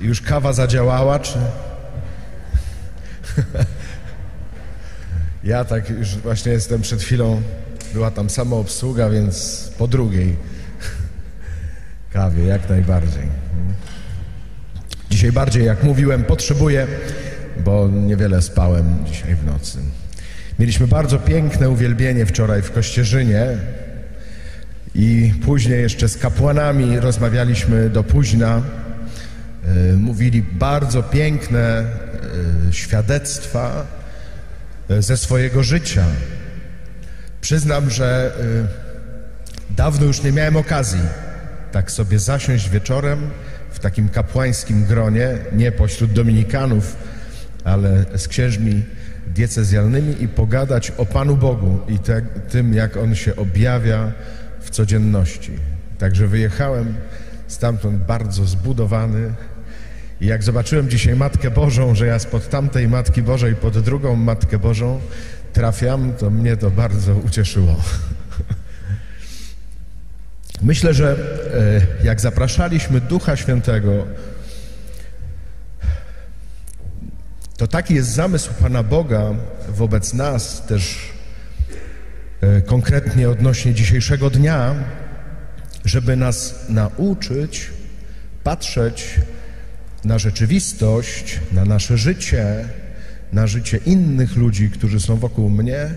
[0.00, 1.38] Już kawa zadziałała, czy...
[5.44, 7.42] Ja tak już właśnie jestem przed chwilą,
[7.94, 10.36] była tam sama obsługa, więc po drugiej
[12.12, 13.22] kawie jak najbardziej.
[15.10, 16.86] Dzisiaj bardziej, jak mówiłem, potrzebuję,
[17.64, 19.78] bo niewiele spałem dzisiaj w nocy.
[20.58, 23.46] Mieliśmy bardzo piękne uwielbienie wczoraj w Kościerzynie
[24.94, 28.62] i później jeszcze z kapłanami rozmawialiśmy do późna.
[29.68, 33.86] E, Mówili bardzo piękne e, świadectwa
[34.90, 36.04] e, ze swojego życia.
[37.40, 38.32] Przyznam, że
[39.76, 41.00] dawno już nie miałem okazji
[41.72, 43.30] tak sobie zasiąść wieczorem
[43.70, 46.96] w takim kapłańskim gronie, nie pośród dominikanów,
[47.64, 48.82] ale z księżmi
[49.26, 54.12] diecezjalnymi i pogadać o Panu Bogu i te, tym, jak On się objawia
[54.60, 55.52] w codzienności.
[55.98, 56.94] Także wyjechałem
[57.48, 59.32] stamtąd bardzo zbudowany
[60.20, 64.58] i jak zobaczyłem dzisiaj Matkę Bożą, że ja spod tamtej Matki Bożej pod drugą Matkę
[64.58, 65.00] Bożą
[65.52, 67.76] trafiam, to mnie to bardzo ucieszyło.
[70.62, 71.16] Myślę, że
[72.00, 74.06] e, jak zapraszaliśmy Ducha Świętego,
[77.56, 79.34] to taki jest zamysł Pana Boga
[79.68, 81.12] wobec nas też
[82.40, 84.74] e, konkretnie odnośnie dzisiejszego dnia,
[85.84, 87.70] żeby nas nauczyć
[88.44, 89.20] patrzeć
[90.04, 92.68] na rzeczywistość, na nasze życie,
[93.32, 95.96] na życie innych ludzi, którzy są wokół mnie, e,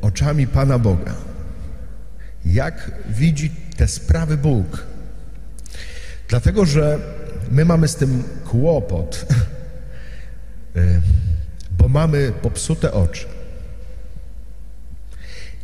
[0.00, 1.14] oczami Pana Boga.
[2.44, 4.86] Jak widzi te sprawy Bóg?
[6.28, 6.98] Dlatego, że
[7.50, 9.26] my mamy z tym kłopot,
[10.76, 11.00] e,
[11.78, 13.26] bo mamy popsute oczy.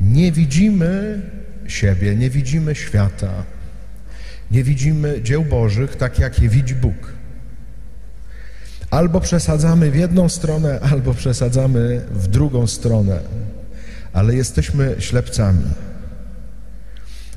[0.01, 1.23] Nie widzimy
[1.67, 3.45] siebie, nie widzimy świata,
[4.51, 7.13] nie widzimy dzieł Bożych tak, jak je widzi Bóg.
[8.91, 13.21] Albo przesadzamy w jedną stronę, albo przesadzamy w drugą stronę,
[14.13, 15.65] ale jesteśmy ślepcami.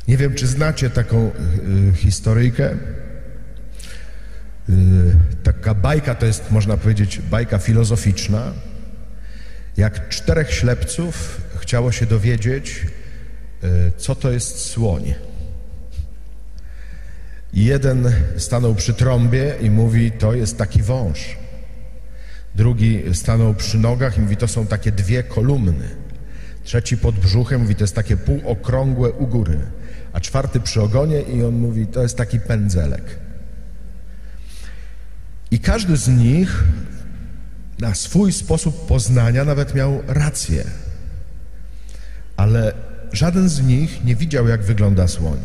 [0.07, 2.71] Nie wiem, czy znacie taką y, historyjkę.
[4.69, 4.73] Y,
[5.43, 8.53] taka bajka to jest, można powiedzieć, bajka filozoficzna.
[9.77, 12.85] Jak czterech ślepców chciało się dowiedzieć,
[13.63, 15.13] y, co to jest słoń.
[17.53, 21.37] Jeden stanął przy trąbie i mówi, to jest taki wąż.
[22.55, 25.89] Drugi stanął przy nogach i mówi, to są takie dwie kolumny.
[26.63, 29.59] Trzeci pod brzuchem mówi, to jest takie półokrągłe u góry.
[30.13, 33.19] A czwarty przy ogonie i on mówi, to jest taki pędzelek.
[35.51, 36.63] I każdy z nich
[37.79, 40.63] na swój sposób poznania nawet miał rację.
[42.37, 42.73] Ale
[43.11, 45.39] żaden z nich nie widział, jak wygląda słoń.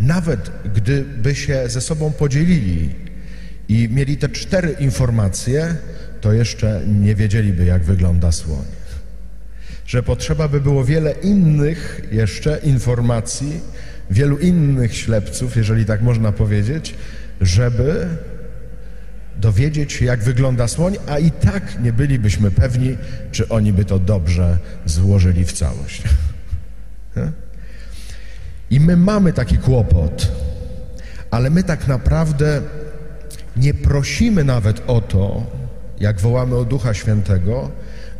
[0.00, 2.94] Nawet gdyby się ze sobą podzielili
[3.68, 5.76] i mieli te cztery informacje,
[6.20, 8.64] to jeszcze nie wiedzieliby, jak wygląda słoń.
[9.86, 13.60] Że potrzeba by było wiele innych jeszcze informacji,
[14.10, 16.94] wielu innych ślepców, jeżeli tak można powiedzieć,
[17.40, 18.06] żeby
[19.36, 22.96] dowiedzieć się, jak wygląda słoń, a i tak nie bylibyśmy pewni,
[23.32, 26.02] czy oni by to dobrze złożyli w całość.
[28.72, 30.32] I my mamy taki kłopot,
[31.30, 32.62] ale my tak naprawdę
[33.56, 35.46] nie prosimy nawet o to,
[36.00, 37.70] jak wołamy o Ducha Świętego,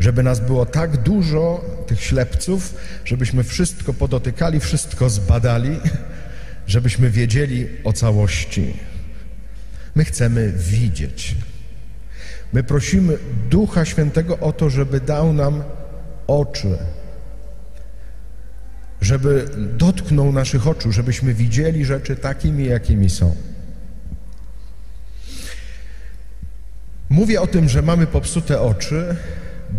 [0.01, 2.75] żeby nas było tak dużo, tych ślepców,
[3.05, 5.79] żebyśmy wszystko podotykali, wszystko zbadali,
[6.67, 8.75] żebyśmy wiedzieli o całości.
[9.95, 11.37] My chcemy widzieć.
[12.53, 13.19] My prosimy
[13.51, 15.63] Ducha Świętego o to, żeby dał nam
[16.27, 16.79] oczy,
[19.13, 23.37] żeby dotknął naszych oczu, żebyśmy widzieli rzeczy takimi, jakimi są.
[27.09, 29.17] Mówię o tym, że mamy popsute oczy,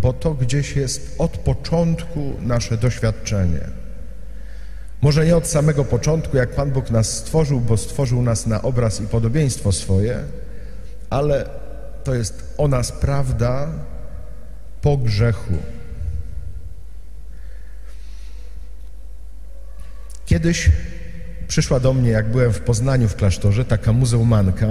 [0.01, 3.59] bo to gdzieś jest od początku nasze doświadczenie.
[5.01, 9.01] Może nie od samego początku, jak Pan Bóg nas stworzył, bo stworzył nas na obraz
[9.01, 10.23] i podobieństwo swoje,
[11.09, 11.49] ale
[12.03, 13.67] to jest o nas prawda
[14.81, 15.53] po grzechu.
[20.25, 20.70] Kiedyś
[21.47, 24.67] przyszła do mnie, jak byłem w Poznaniu w klasztorze, taka muzułmanka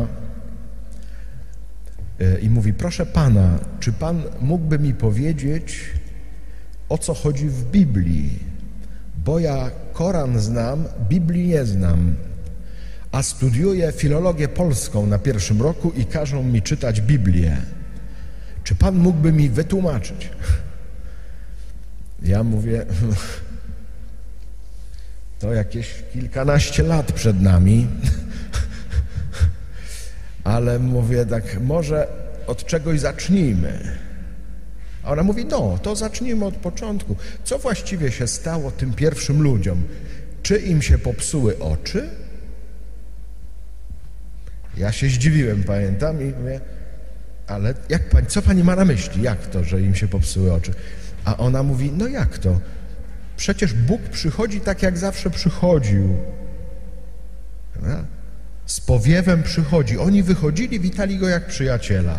[2.21, 5.81] e, i mówi: Proszę pana, czy pan mógłby mi powiedzieć,
[6.89, 8.39] o co chodzi w Biblii?
[9.25, 12.15] Bo ja Koran znam, Biblii nie znam,
[13.13, 17.57] a studiuję filologię polską na pierwszym roku i każą mi czytać Biblię.
[18.65, 20.31] Czy pan mógłby mi wytłumaczyć?
[22.23, 22.87] Ja mówię,
[25.43, 27.87] to jakieś kilkanaście lat przed nami.
[30.45, 32.07] ale mówię tak, może
[32.47, 33.99] od czegoś zacznijmy.
[35.03, 37.17] A ona mówi, no, to zacznijmy od początku.
[37.45, 39.83] Co właściwie się stało tym pierwszym ludziom?
[40.43, 42.09] Czy im się popsuły oczy?
[44.77, 46.61] Ja się zdziwiłem, pamiętam, i mówię,
[47.47, 49.23] ale jak pani, co pani ma na myśli?
[49.23, 50.73] Jak to, że im się popsuły oczy?
[51.25, 52.61] A ona mówi, no jak to?
[53.43, 56.17] Przecież Bóg przychodzi tak, jak zawsze przychodził.
[58.67, 59.99] Z powiewem przychodzi.
[59.99, 62.19] Oni wychodzili, witali go jak przyjaciela.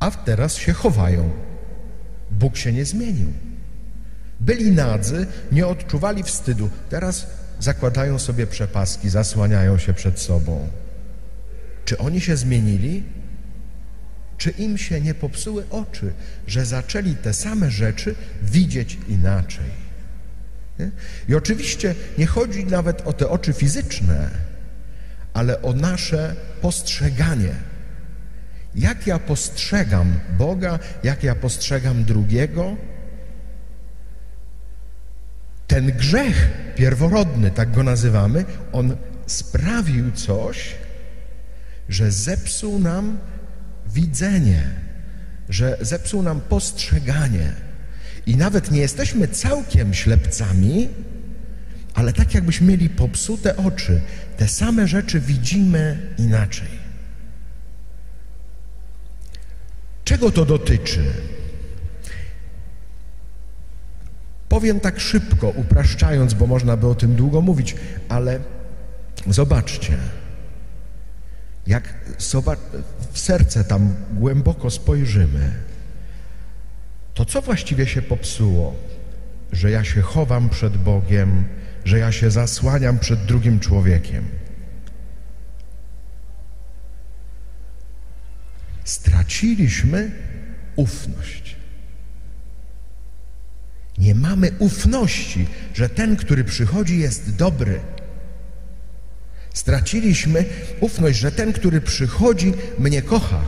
[0.00, 1.30] A teraz się chowają.
[2.30, 3.32] Bóg się nie zmienił.
[4.40, 6.70] Byli nadzy, nie odczuwali wstydu.
[6.90, 7.26] Teraz
[7.60, 10.68] zakładają sobie przepaski, zasłaniają się przed sobą.
[11.84, 13.02] Czy oni się zmienili?
[14.42, 16.12] Czy im się nie popsuły oczy,
[16.46, 19.70] że zaczęli te same rzeczy widzieć inaczej?
[20.78, 20.90] Nie?
[21.28, 24.30] I oczywiście nie chodzi nawet o te oczy fizyczne,
[25.34, 27.54] ale o nasze postrzeganie.
[28.74, 32.76] Jak ja postrzegam Boga, jak ja postrzegam drugiego?
[35.66, 38.96] Ten grzech pierworodny, tak go nazywamy, on
[39.26, 40.74] sprawił coś,
[41.88, 43.18] że zepsuł nam
[43.94, 44.62] widzenie,
[45.48, 47.52] że zepsuł nam postrzeganie.
[48.26, 50.88] I nawet nie jesteśmy całkiem ślepcami,
[51.94, 54.00] ale tak jakbyśmy mieli popsute oczy,
[54.36, 56.82] te same rzeczy widzimy inaczej.
[60.04, 61.04] Czego to dotyczy?
[64.48, 67.76] Powiem tak szybko, upraszczając, bo można by o tym długo mówić,
[68.08, 68.40] ale
[69.26, 69.96] zobaczcie,
[71.66, 71.94] jak
[73.12, 75.52] w serce tam głęboko spojrzymy,
[77.14, 78.76] to co właściwie się popsuło?
[79.52, 81.44] Że ja się chowam przed Bogiem,
[81.84, 84.24] że ja się zasłaniam przed drugim człowiekiem.
[88.84, 90.10] Straciliśmy
[90.76, 91.56] ufność.
[93.98, 97.80] Nie mamy ufności, że ten, który przychodzi, jest dobry.
[99.54, 100.44] Straciliśmy
[100.80, 103.42] ufność, że ten, który przychodzi, mnie kocha.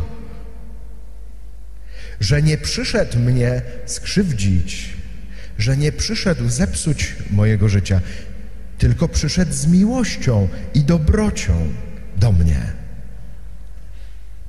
[2.20, 4.90] Że nie przyszedł mnie skrzywdzić,
[5.58, 8.00] że nie przyszedł zepsuć mojego życia,
[8.78, 11.72] tylko przyszedł z miłością i dobrocią
[12.16, 12.72] do mnie.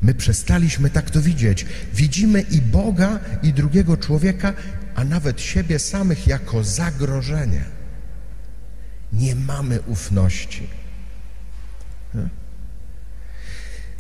[0.02, 1.66] My przestaliśmy tak to widzieć.
[1.94, 4.54] Widzimy i Boga, i drugiego człowieka,
[4.96, 7.64] a nawet siebie samych jako zagrożenie.
[9.14, 10.68] Nie mamy ufności.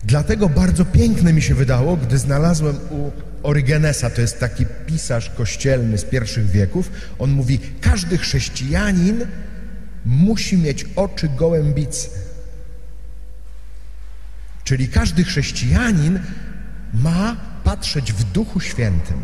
[0.04, 3.12] Dlatego bardzo piękne mi się wydało, gdy znalazłem u
[3.44, 9.26] Orygenesa, to jest taki pisarz kościelny z pierwszych wieków, on mówi, każdy chrześcijanin
[10.06, 12.10] musi mieć oczy gołębicy.
[14.64, 16.20] Czyli każdy chrześcijanin
[16.94, 19.24] ma patrzeć w Duchu Świętym.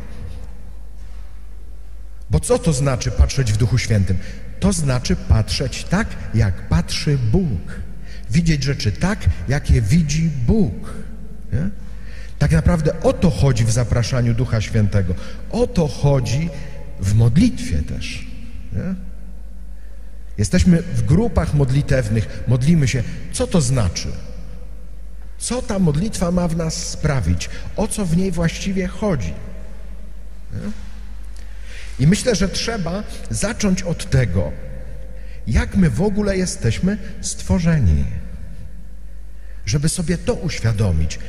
[2.29, 4.17] Bo co to znaczy patrzeć w Duchu Świętym?
[4.59, 7.81] To znaczy patrzeć tak, jak patrzy Bóg.
[8.31, 10.93] Widzieć rzeczy tak, jakie widzi Bóg.
[11.53, 11.69] Nie?
[12.39, 15.15] Tak naprawdę o to chodzi w zapraszaniu Ducha Świętego.
[15.51, 16.49] O to chodzi
[16.99, 18.25] w modlitwie też.
[18.73, 18.95] Nie?
[20.37, 23.03] Jesteśmy w grupach modlitewnych, modlimy się.
[23.33, 24.07] Co to znaczy?
[25.37, 27.49] Co ta modlitwa ma w nas sprawić?
[27.75, 29.33] O co w niej właściwie chodzi?
[30.53, 30.71] Nie?
[31.99, 34.51] I myślę, że trzeba zacząć od tego,
[35.47, 38.05] jak my w ogóle jesteśmy stworzeni.
[39.65, 41.19] Żeby sobie to uświadomić,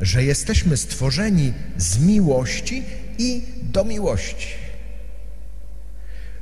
[0.00, 2.84] że jesteśmy stworzeni z miłości
[3.18, 4.48] i do miłości.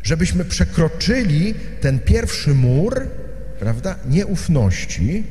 [0.02, 3.08] Żebyśmy przekroczyli ten pierwszy mur,
[3.58, 5.24] prawda, nieufności,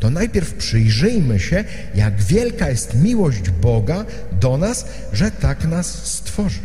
[0.00, 6.62] to najpierw przyjrzyjmy się, jak wielka jest miłość Boga do nas, że tak nas stworzył.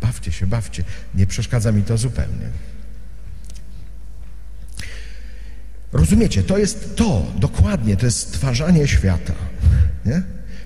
[0.00, 0.84] Bawcie się, bawcie.
[1.14, 2.46] Nie przeszkadza mi to zupełnie.
[5.92, 9.34] Rozumiecie, to jest to, dokładnie, to jest stwarzanie świata.
[10.06, 10.22] Nie?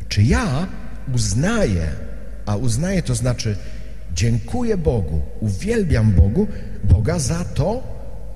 [0.08, 0.66] Czy ja
[1.14, 1.88] uznaję,
[2.46, 3.56] a uznaję to znaczy
[4.14, 6.48] dziękuję Bogu, uwielbiam Bogu,
[6.84, 7.82] Boga za to,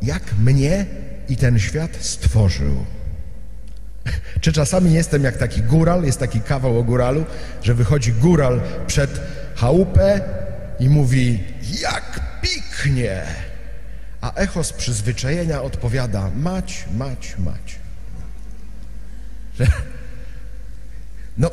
[0.02, 0.86] jak mnie
[1.28, 2.84] i ten świat stworzył.
[4.40, 7.24] Czy czasami jestem jak taki góral, jest taki kawał o góralu,
[7.62, 9.20] że wychodzi góral przed
[9.54, 10.20] chałupę
[10.80, 11.44] i mówi,
[11.82, 13.22] jak piknie,
[14.20, 17.78] a echo z przyzwyczajenia odpowiada, mać, mać, mać.
[21.38, 21.50] No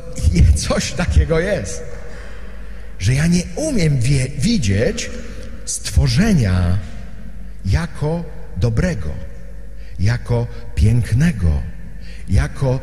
[0.56, 1.82] coś takiego jest,
[2.98, 5.10] że ja nie umiem wie, widzieć
[5.64, 6.78] stworzenia
[7.64, 8.24] jako
[8.56, 9.10] dobrego.
[9.98, 11.62] jako pięknego,
[12.28, 12.80] jako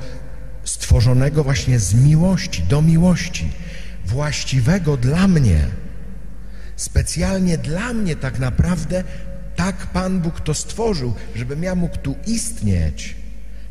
[0.63, 3.51] stworzonego właśnie z miłości, do miłości,
[4.05, 5.67] właściwego dla mnie.
[6.83, 9.03] Specjalnie dla mnie tak naprawdę
[9.55, 13.15] tak Pan Bóg to stworzył, żebym ja mógł tu istnieć.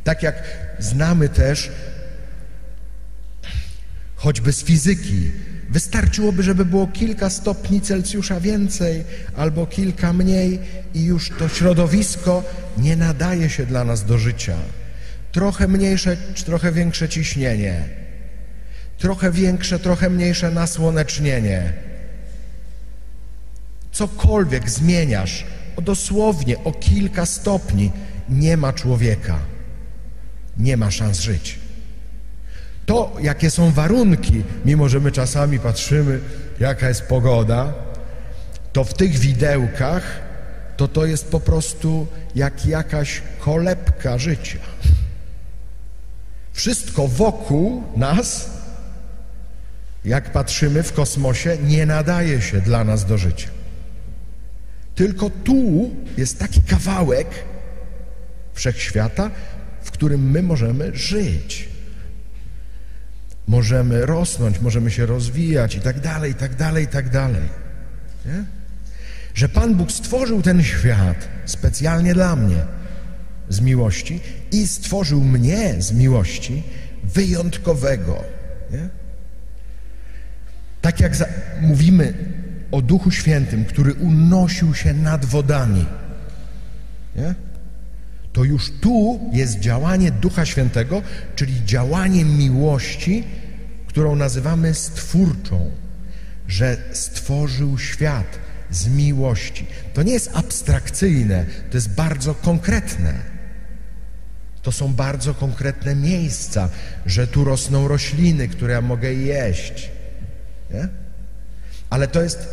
[0.04, 0.42] Tak jak
[0.78, 1.70] znamy też
[4.16, 5.30] choćby z fizyki.
[5.70, 9.04] Wystarczyłoby, żeby było kilka stopni Celsjusza więcej
[9.36, 10.58] albo kilka mniej
[10.94, 12.44] i już to środowisko
[12.78, 14.56] nie nadaje się dla nas do życia.
[15.32, 17.84] Trochę mniejsze trochę większe ciśnienie,
[18.98, 21.91] trochę większe, trochę mniejsze nasłonecznienie.
[23.92, 25.46] Cokolwiek zmieniasz,
[25.76, 27.92] o dosłownie o kilka stopni,
[28.28, 29.38] nie ma człowieka,
[30.58, 31.58] nie ma szans żyć.
[32.86, 36.20] To, jakie są warunki, mimo że my czasami patrzymy,
[36.60, 37.72] jaka jest pogoda,
[38.72, 40.22] to w tych widełkach
[40.76, 44.58] to to jest po prostu jak jakaś kolebka życia.
[46.52, 48.50] Wszystko wokół nas,
[50.04, 53.48] jak patrzymy w kosmosie, nie nadaje się dla nas do życia.
[54.94, 57.26] Tylko tu jest taki kawałek
[58.54, 59.30] wszechświata,
[59.82, 61.68] w którym my możemy żyć.
[63.46, 67.42] Możemy rosnąć, możemy się rozwijać i tak dalej, i tak dalej, i tak dalej.
[68.26, 68.44] Nie?
[69.34, 72.64] Że Pan Bóg stworzył ten świat specjalnie dla mnie
[73.48, 74.20] z miłości
[74.52, 76.62] i stworzył mnie z miłości
[77.04, 78.24] wyjątkowego.
[78.70, 78.88] Nie?
[80.80, 81.12] Tak jak
[81.60, 82.14] mówimy
[82.72, 85.86] o Duchu Świętym, który unosił się nad wodami,
[87.16, 87.34] nie?
[88.32, 91.02] to już tu jest działanie Ducha Świętego,
[91.36, 93.24] czyli działanie miłości,
[93.86, 95.70] którą nazywamy stwórczą,
[96.48, 98.38] że stworzył świat
[98.70, 99.66] z miłości.
[99.94, 103.14] To nie jest abstrakcyjne, to jest bardzo konkretne.
[104.62, 106.68] To są bardzo konkretne miejsca,
[107.06, 109.90] że tu rosną rośliny, które ja mogę jeść.
[110.70, 111.01] Nie?
[111.92, 112.48] Ale to jest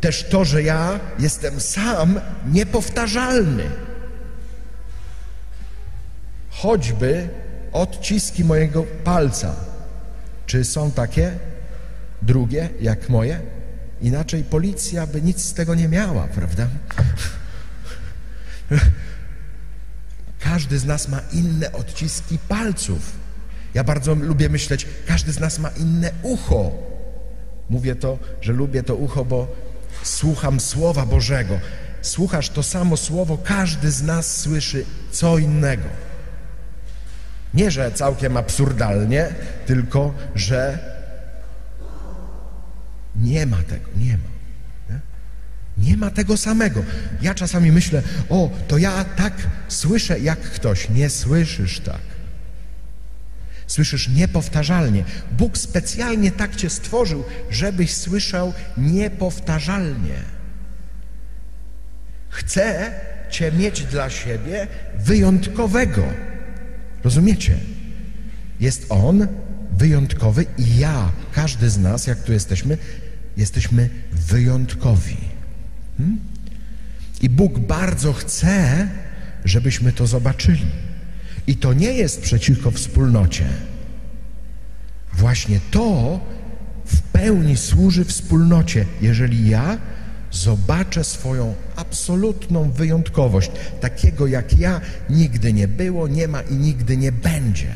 [0.00, 3.64] też to, że ja jestem sam niepowtarzalny.
[6.50, 7.28] Choćby
[7.72, 9.54] odciski mojego palca.
[10.46, 11.32] Czy są takie
[12.22, 13.40] drugie jak moje?
[14.00, 16.68] Inaczej policja by nic z tego nie miała, prawda?
[20.40, 23.12] Każdy z nas ma inne odciski palców.
[23.74, 26.87] Ja bardzo lubię myśleć, każdy z nas ma inne ucho.
[27.70, 29.56] Mówię to, że lubię to ucho, bo
[30.02, 31.58] słucham Słowa Bożego.
[32.02, 35.88] Słuchasz to samo słowo, każdy z nas słyszy co innego.
[37.54, 39.28] Nie, że całkiem absurdalnie,
[39.66, 40.78] tylko że
[43.16, 44.28] nie ma tego, nie ma.
[44.90, 45.00] Nie?
[45.90, 46.82] nie ma tego samego.
[47.22, 49.32] Ja czasami myślę, o, to ja tak
[49.68, 50.88] słyszę jak ktoś.
[50.88, 52.17] Nie słyszysz tak.
[53.68, 55.04] Słyszysz niepowtarzalnie.
[55.32, 60.22] Bóg specjalnie tak cię stworzył, żebyś słyszał niepowtarzalnie.
[62.28, 62.92] Chce
[63.30, 64.66] cię mieć dla siebie
[64.98, 66.02] wyjątkowego.
[67.04, 67.58] Rozumiecie?
[68.60, 69.28] Jest On
[69.72, 72.78] wyjątkowy i ja, każdy z nas, jak tu jesteśmy,
[73.36, 75.16] jesteśmy wyjątkowi.
[75.98, 76.20] Hmm?
[77.22, 78.88] I Bóg bardzo chce,
[79.44, 80.87] żebyśmy to zobaczyli.
[81.48, 83.44] I to nie jest przeciwko wspólnocie.
[85.14, 86.20] Właśnie to
[86.86, 89.78] w pełni służy wspólnocie, jeżeli ja
[90.30, 93.50] zobaczę swoją absolutną wyjątkowość.
[93.80, 97.74] Takiego jak ja nigdy nie było, nie ma i nigdy nie będzie.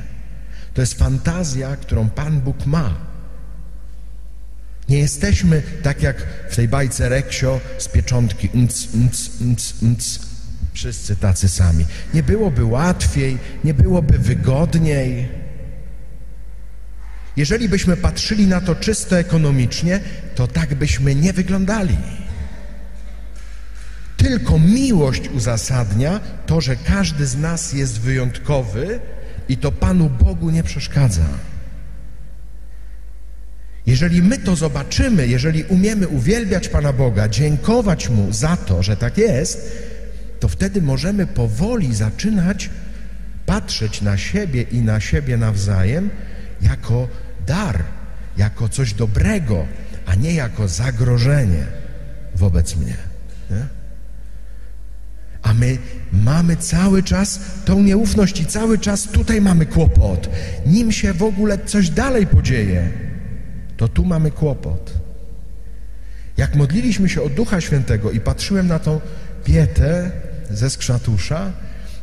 [0.75, 2.95] To jest fantazja, którą Pan Bóg ma.
[4.89, 10.32] Nie jesteśmy tak jak w tej bajce Reksio z pieczątki mc, mc, mc, mc.
[10.73, 11.87] Wszyscy tacy sami.
[12.15, 15.29] Nie byłoby łatwiej, nie byłoby wygodniej.
[17.37, 20.01] Jeżeli byśmy patrzyli na to czysto ekonomicznie,
[20.35, 21.97] to tak byśmy nie wyglądali.
[24.17, 29.01] Tylko miłość uzasadnia to, że każdy z nas jest wyjątkowy
[29.49, 31.27] i to Panu Bogu nie przeszkadza.
[33.87, 39.19] Jeżeli my to zobaczymy, jeżeli umiemy uwielbiać Pana Boga, dziękować Mu za to, że tak
[39.19, 39.73] jest,
[40.43, 42.71] to wtedy możemy powoli zaczynać
[43.47, 46.11] patrzeć na siebie i na siebie nawzajem
[46.63, 47.09] jako
[47.47, 47.85] dar,
[48.37, 49.67] jako coś dobrego,
[50.07, 51.65] a nie jako zagrożenie
[52.35, 52.97] wobec mnie.
[53.51, 53.67] Nie?
[55.43, 55.79] A my
[56.13, 60.31] mamy cały czas tą nieufność i cały czas tutaj mamy kłopot.
[60.67, 62.91] Nim się w ogóle coś dalej podzieje,
[63.77, 64.95] to tu mamy kłopot.
[66.37, 69.01] Jak modliliśmy się o Ducha Świętego i patrzyłem na tą
[69.45, 70.11] pietę
[70.53, 71.53] ze skrzatusza,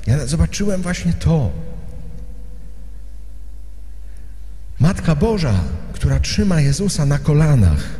[0.07, 1.51] Ja zobaczyłem właśnie to.
[4.79, 5.63] Matka Boża,
[5.93, 7.99] która trzyma Jezusa na kolanach.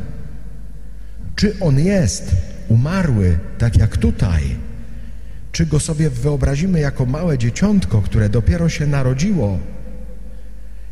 [1.36, 2.36] Czy on jest
[2.68, 4.56] umarły, tak jak tutaj?
[5.52, 9.58] Czy go sobie wyobrazimy jako małe dzieciątko, które dopiero się narodziło?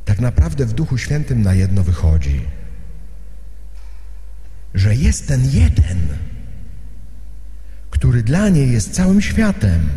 [0.04, 2.40] Tak naprawdę w Duchu Świętym na jedno wychodzi,
[4.74, 5.98] że jest ten jeden,
[7.98, 9.88] który dla niej jest całym światem,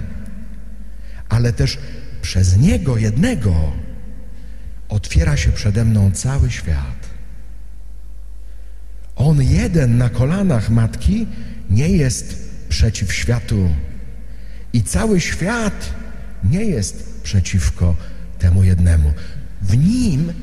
[1.29, 1.77] ale też
[2.21, 3.71] przez niego jednego
[4.89, 7.09] otwiera się przede mną cały świat.
[9.15, 11.27] On jeden na kolanach matki
[11.69, 13.69] nie jest przeciw światu
[14.73, 15.93] i cały świat
[16.43, 17.95] nie jest przeciwko
[18.39, 19.13] temu jednemu.
[19.61, 20.33] W nim,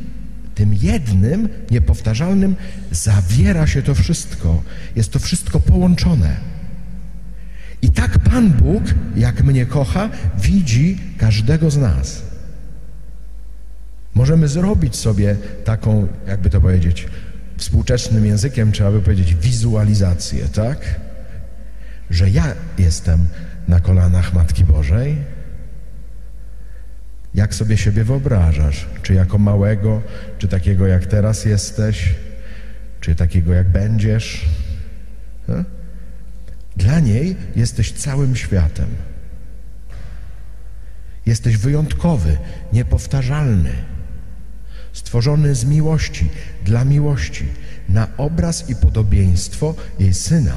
[0.54, 2.56] tym jednym, niepowtarzalnym,
[2.92, 4.62] zawiera się to wszystko.
[4.96, 6.57] Jest to wszystko połączone.
[7.82, 8.82] I tak Pan Bóg,
[9.16, 12.22] jak mnie kocha, widzi każdego z nas.
[14.14, 17.06] Możemy zrobić sobie taką, jakby to powiedzieć,
[17.56, 21.00] współczesnym językiem trzeba by powiedzieć wizualizację, tak?
[22.10, 23.26] Że ja jestem
[23.68, 25.16] na kolanach Matki Bożej.
[27.34, 28.86] Jak sobie siebie wyobrażasz?
[29.02, 30.02] Czy jako małego,
[30.38, 32.14] czy takiego jak teraz jesteś,
[33.00, 34.48] czy takiego jak będziesz?
[36.78, 38.88] Dla niej jesteś całym światem.
[41.26, 42.38] Jesteś wyjątkowy,
[42.72, 43.72] niepowtarzalny
[44.92, 46.30] stworzony z miłości,
[46.64, 47.44] dla miłości,
[47.88, 50.56] na obraz i podobieństwo jej Syna.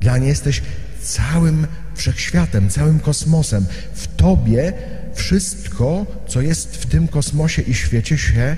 [0.00, 0.62] Dla niej jesteś
[1.02, 3.66] całym wszechświatem, całym kosmosem.
[3.94, 4.72] W Tobie
[5.14, 8.56] wszystko, co jest w tym kosmosie i świecie się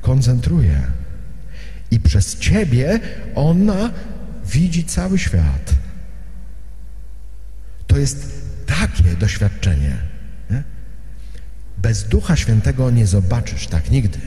[0.00, 0.82] koncentruje.
[1.90, 3.00] I przez Ciebie
[3.34, 3.90] ona
[4.46, 5.74] widzi cały świat.
[7.86, 9.96] To jest takie doświadczenie.
[10.50, 10.62] Nie?
[11.78, 14.18] Bez Ducha Świętego nie zobaczysz tak nigdy.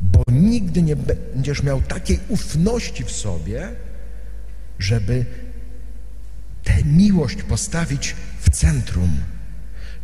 [0.00, 3.68] Bo nigdy nie będziesz miał takiej ufności w sobie,
[4.78, 5.24] żeby
[6.64, 9.16] tę miłość postawić w centrum,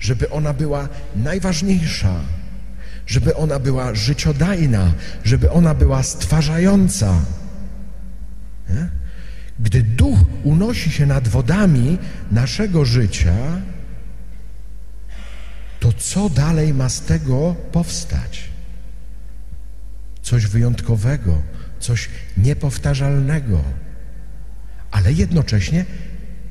[0.01, 2.21] żeby ona była najważniejsza,
[3.07, 4.93] żeby ona była życiodajna,
[5.25, 7.21] żeby ona była stwarzająca.
[8.69, 8.89] Nie?
[9.61, 11.99] Gdy duch unosi się nad wodami
[12.31, 13.35] naszego życia,
[15.81, 18.45] to co dalej ma z tego powstać?
[20.23, 21.43] Coś wyjątkowego,
[21.81, 23.63] coś niepowtarzalnego,
[24.91, 25.85] ale jednocześnie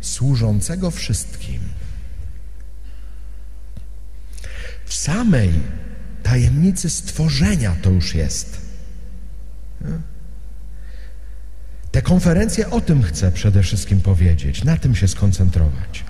[0.01, 1.59] służącego wszystkim.
[4.85, 5.51] W samej
[6.23, 8.61] tajemnicy stworzenia to już jest.
[11.91, 16.03] Te konferencje o tym chcę przede wszystkim powiedzieć, na tym się skoncentrować.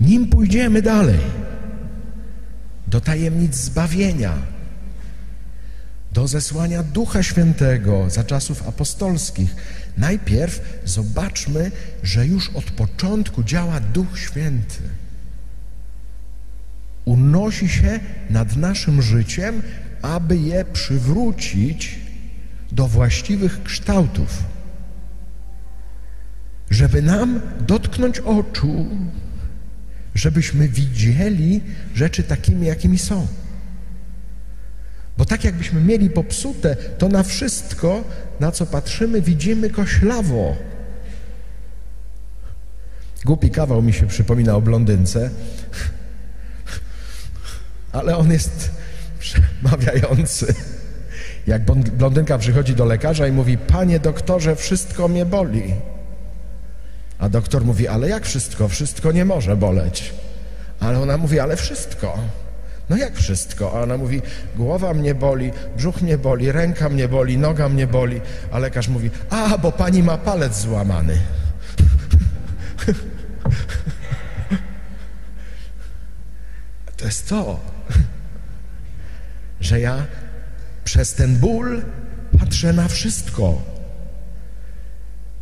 [0.00, 1.18] Nim pójdziemy dalej,
[2.86, 4.34] do tajemnic zbawienia,
[6.12, 9.56] do zesłania Ducha Świętego za czasów apostolskich,
[9.96, 11.70] najpierw zobaczmy,
[12.02, 14.82] że już od początku działa Duch Święty.
[17.08, 19.62] Unosi się nad naszym życiem,
[20.02, 21.98] aby je przywrócić
[22.72, 24.42] do właściwych kształtów,
[26.70, 28.86] żeby nam dotknąć oczu,
[30.14, 31.60] żebyśmy widzieli
[31.94, 33.26] rzeczy takimi, jakimi są.
[35.18, 38.04] Bo tak jakbyśmy mieli popsute, to na wszystko,
[38.40, 40.56] na co patrzymy, widzimy koślawo.
[43.24, 45.30] Głupi kawał mi się przypomina o blondynce,
[47.98, 48.70] ale on jest
[49.18, 50.54] przemawiający.
[51.46, 55.74] Jak blondynka przychodzi do lekarza i mówi, panie doktorze, wszystko mnie boli.
[57.18, 58.68] A doktor mówi, ale jak wszystko?
[58.68, 60.14] Wszystko nie może boleć.
[60.80, 62.18] Ale ona mówi, ale wszystko.
[62.90, 63.72] No jak wszystko?
[63.72, 64.22] A ona mówi,
[64.56, 68.20] głowa mnie boli, brzuch mnie boli, ręka mnie boli, noga mnie boli.
[68.52, 71.18] A lekarz mówi, a, bo pani ma palec złamany.
[76.98, 77.60] To jest to,
[79.60, 80.06] że ja
[80.84, 81.82] przez ten ból
[82.38, 83.62] patrzę na wszystko.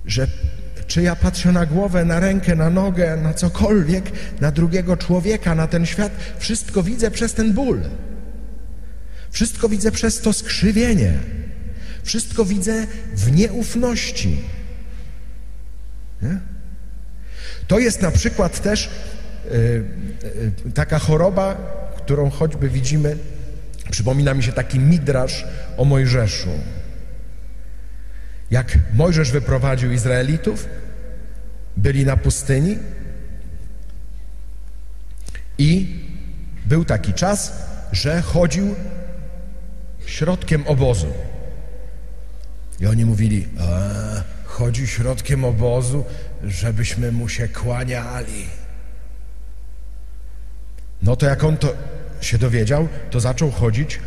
[0.06, 0.26] Że
[0.86, 4.04] czy ja patrzę na głowę, na rękę, na nogę, na cokolwiek,
[4.40, 7.80] na drugiego człowieka, na ten świat, wszystko widzę przez ten ból.
[9.30, 11.12] Wszystko widzę przez to skrzywienie.
[12.02, 14.38] Wszystko widzę w nieufności.
[16.22, 16.40] Nie?
[17.66, 18.90] To jest na przykład też
[19.50, 19.84] yy,
[20.64, 21.54] yy, taka choroba,
[21.96, 23.16] którą choćby widzimy,
[23.90, 25.44] przypomina mi się taki midrasz
[25.76, 26.50] o Mojżeszu.
[28.50, 30.68] Jak Mojżesz wyprowadził Izraelitów,
[31.76, 32.78] byli na pustyni
[35.58, 36.00] i
[36.66, 37.52] był taki czas,
[37.92, 38.74] że chodził
[40.06, 41.12] środkiem obozu.
[42.80, 46.04] I oni mówili, e, chodzi środkiem obozu,
[46.44, 48.46] żebyśmy mu się kłaniali.
[51.02, 51.74] No to jak on to
[52.20, 54.00] się dowiedział, to zaczął chodzić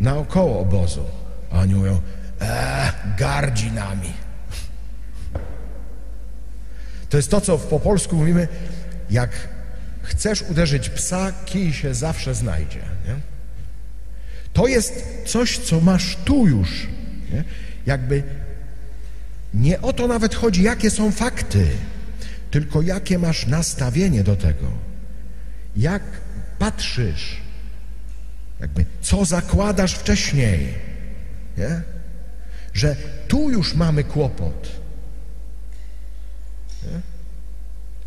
[0.00, 1.04] naokoło obozu.
[1.50, 2.00] A oni mówią,
[2.40, 4.12] e, gardzi nami.
[7.08, 8.48] To jest to, co po polsku mówimy,
[9.10, 9.30] jak
[10.02, 12.80] chcesz uderzyć psa, kij się zawsze znajdzie.
[13.06, 13.14] Nie?
[14.52, 16.86] To jest coś, co masz tu już.
[17.32, 17.44] Nie?
[17.86, 18.22] Jakby
[19.54, 21.66] nie o to nawet chodzi, jakie są fakty,
[22.50, 24.66] tylko jakie masz nastawienie do tego.
[25.76, 26.02] Jak
[26.58, 27.40] patrzysz,
[28.60, 30.74] jakby co zakładasz wcześniej.
[31.56, 31.82] Nie?
[32.72, 32.96] Że
[33.28, 34.68] tu już mamy kłopot.
[36.82, 37.00] Nie?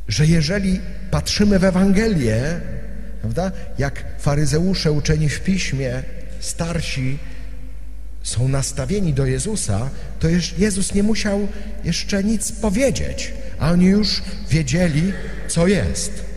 [0.07, 0.81] Że jeżeli
[1.11, 2.61] patrzymy w Ewangelię,
[3.21, 6.03] prawda, jak faryzeusze uczeni w piśmie,
[6.39, 7.17] starsi,
[8.23, 11.47] są nastawieni do Jezusa, to Jezus nie musiał
[11.83, 15.13] jeszcze nic powiedzieć, a oni już wiedzieli,
[15.47, 16.28] co jest.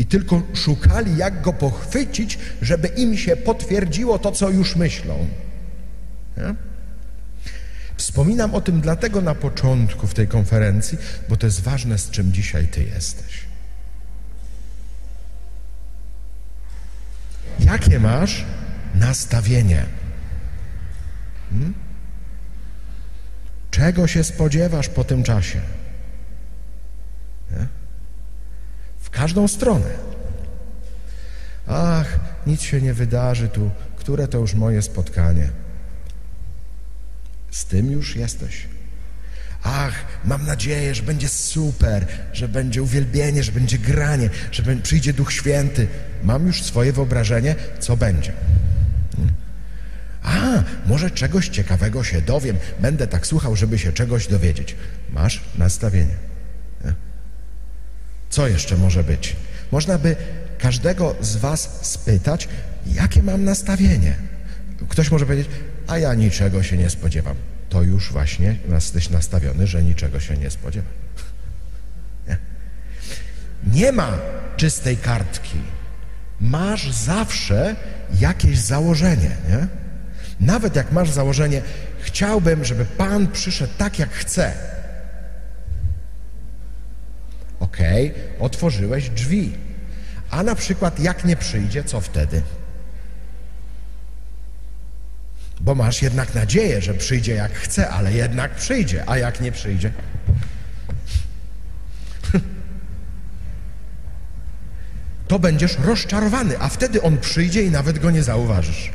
[0.00, 5.26] I tylko szukali, jak go pochwycić, żeby im się potwierdziło to, co już myślą.
[7.96, 12.32] Wspominam o tym dlatego na początku w tej konferencji, bo to jest ważne, z czym
[12.32, 13.44] dzisiaj Ty jesteś.
[17.58, 18.44] Jakie masz
[18.94, 19.86] nastawienie?
[21.50, 21.74] Hmm?
[23.70, 25.60] Czego się spodziewasz po tym czasie?
[27.50, 27.80] Nie?
[29.10, 29.90] Każdą stronę.
[31.66, 35.50] Ach, nic się nie wydarzy tu, które to już moje spotkanie.
[37.50, 38.68] Z tym już jesteś.
[39.62, 39.94] Ach,
[40.24, 45.86] mam nadzieję, że będzie super, że będzie uwielbienie, że będzie granie, że przyjdzie Duch Święty.
[46.22, 48.32] Mam już swoje wyobrażenie, co będzie.
[50.22, 52.56] A, może czegoś ciekawego się dowiem.
[52.80, 54.76] Będę tak słuchał, żeby się czegoś dowiedzieć.
[55.12, 56.29] Masz nastawienie.
[58.30, 59.36] Co jeszcze może być?
[59.72, 60.16] Można by
[60.58, 62.48] każdego z Was spytać,
[62.86, 64.14] jakie mam nastawienie.
[64.88, 65.48] Ktoś może powiedzieć,
[65.86, 67.36] a ja niczego się nie spodziewam.
[67.68, 70.92] To już właśnie jesteś nastawiony, że niczego się nie spodziewam.
[72.28, 72.38] Nie,
[73.72, 74.18] nie ma
[74.56, 75.58] czystej kartki.
[76.40, 77.76] Masz zawsze
[78.20, 79.66] jakieś założenie, nie?
[80.40, 81.62] Nawet jak masz założenie,
[82.00, 84.52] chciałbym, żeby Pan przyszedł tak, jak chce.
[87.74, 89.52] Okay, otworzyłeś drzwi.
[90.30, 92.42] A na przykład, jak nie przyjdzie, co wtedy?
[95.60, 99.92] Bo masz jednak nadzieję, że przyjdzie jak chce, ale jednak przyjdzie, a jak nie przyjdzie?
[105.28, 108.92] To będziesz rozczarowany, a wtedy on przyjdzie i nawet go nie zauważysz.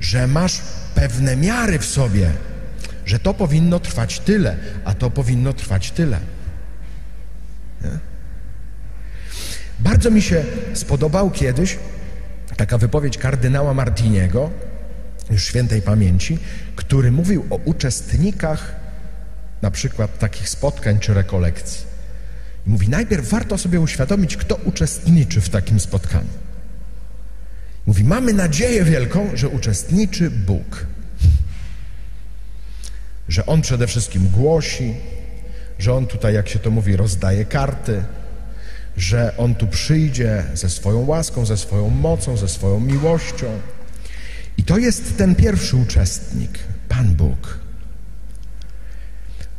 [0.00, 0.60] Że masz
[0.94, 2.30] pewne miary w sobie,
[3.06, 6.20] że to powinno trwać tyle, a to powinno trwać tyle.
[7.84, 7.98] Nie?
[9.80, 11.78] Bardzo mi się spodobał kiedyś
[12.56, 14.50] taka wypowiedź kardynała Martiniego,
[15.30, 16.38] już świętej pamięci,
[16.76, 18.76] który mówił o uczestnikach
[19.62, 21.86] na przykład takich spotkań czy rekolekcji.
[22.66, 26.42] Mówi, najpierw warto sobie uświadomić, kto uczestniczy w takim spotkaniu.
[27.86, 30.86] Mówi, mamy nadzieję wielką, że uczestniczy Bóg.
[33.32, 34.94] Że On przede wszystkim głosi,
[35.78, 38.04] że On tutaj, jak się to mówi, rozdaje karty,
[38.96, 43.46] że On tu przyjdzie ze swoją łaską, ze swoją mocą, ze swoją miłością.
[44.56, 47.58] I to jest ten pierwszy uczestnik, Pan Bóg.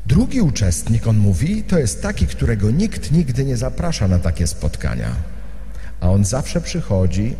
[0.05, 5.15] Drugi uczestnik, on mówi, to jest taki, którego nikt nigdy nie zaprasza na takie spotkania,
[5.99, 7.35] a on zawsze przychodzi,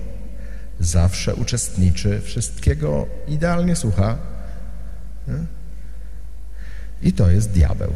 [0.80, 4.18] zawsze uczestniczy, wszystkiego idealnie słucha.
[7.04, 7.94] I to jest diabeł.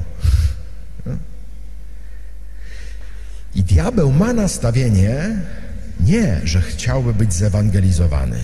[3.55, 5.39] I diabeł ma nastawienie
[5.99, 8.39] nie, że chciałby być zewangelizowany,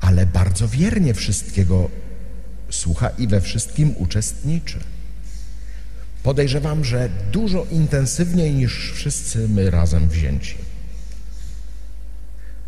[0.00, 1.90] ale bardzo wiernie wszystkiego
[2.70, 4.78] słucha i we wszystkim uczestniczy.
[6.22, 10.56] Podejrzewam, że dużo intensywniej niż wszyscy my razem wzięci.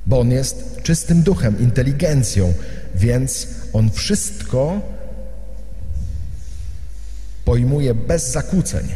[0.06, 2.54] Bo on jest czystym duchem, inteligencją,
[2.94, 4.82] więc on wszystko
[7.48, 8.88] pojmuje bez zakłóceń.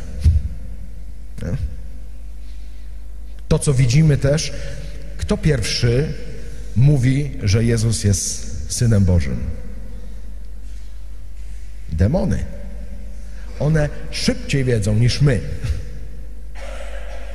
[3.49, 4.53] To, co widzimy też,
[5.19, 6.13] kto pierwszy
[6.77, 9.41] mówi, że Jezus jest Synem Bożym?
[11.93, 12.45] demony.
[13.59, 15.41] One szybciej wiedzą niż my.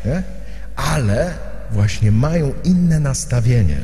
[0.06, 0.24] Nie?
[0.76, 1.34] Ale
[1.72, 3.78] właśnie mają inne nastawienie.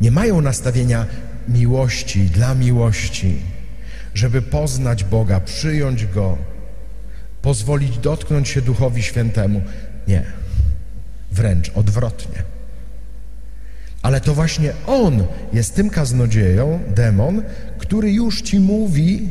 [0.00, 1.06] Nie mają nastawienia
[1.48, 3.57] miłości dla miłości,
[4.18, 6.38] żeby poznać Boga, przyjąć Go,
[7.42, 9.62] pozwolić dotknąć się Duchowi Świętemu.
[10.08, 10.22] Nie,
[11.32, 12.42] wręcz odwrotnie.
[14.02, 17.42] Ale to właśnie on jest tym kaznodzieją, demon,
[17.78, 19.28] który już ci mówi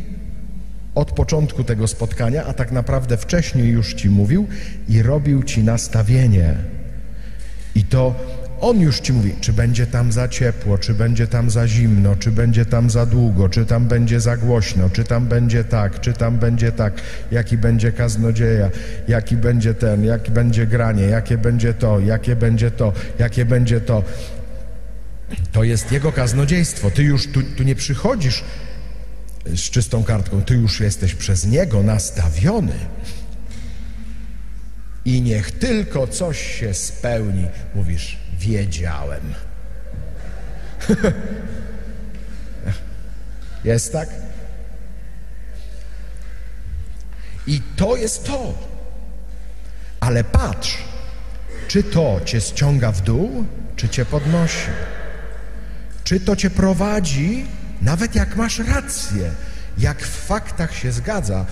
[0.95, 4.47] od początku tego spotkania, a tak naprawdę wcześniej już ci mówił
[4.89, 6.55] i robił ci nastawienie.
[7.75, 8.15] I to
[8.61, 12.31] on już ci mówi, czy będzie tam za ciepło, czy będzie tam za zimno, czy
[12.31, 16.37] będzie tam za długo, czy tam będzie za głośno, czy tam będzie tak, czy tam
[16.37, 16.93] będzie tak,
[17.31, 18.69] jaki będzie kaznodzieja,
[19.07, 24.03] jaki będzie ten, jaki będzie granie, jakie będzie to, jakie będzie to, jakie będzie to.
[25.51, 26.91] To jest jego kaznodziejstwo.
[26.91, 28.43] Ty już tu, tu nie przychodzisz
[29.45, 32.75] z czystą kartką, ty już jesteś przez niego nastawiony.
[35.05, 37.47] I niech tylko coś się spełni.
[37.75, 39.33] Mówisz, wiedziałem.
[43.63, 44.09] jest tak?
[47.47, 48.53] I to jest to.
[49.99, 50.77] Ale patrz,
[51.67, 53.45] czy to cię ściąga w dół,
[53.75, 54.69] czy cię podnosi.
[56.03, 57.45] Czy to cię prowadzi,
[57.81, 59.31] nawet jak masz rację,
[59.77, 61.45] jak w faktach się zgadza,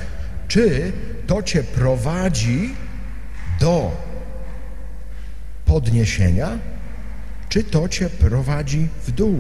[0.48, 0.92] czy
[1.28, 2.76] to cię prowadzi
[3.60, 3.92] do
[5.66, 6.58] podniesienia,
[7.56, 9.40] czy to cię prowadzi w dół,